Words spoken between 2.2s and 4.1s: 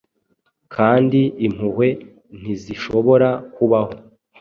ntizishobora kubaho,